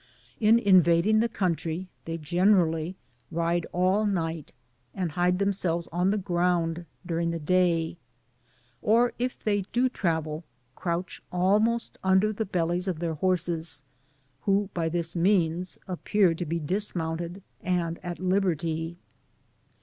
[0.39, 2.95] In invading the country, diey generally
[3.29, 4.51] ride all night,
[4.95, 7.97] and hide themselves on the ground during, the day;
[8.81, 10.41] or, if they do travd,
[10.73, 13.83] crouch almost under the bellies of th^ir horses,
[14.41, 18.97] who by this means appear to be dismounted and at liberty.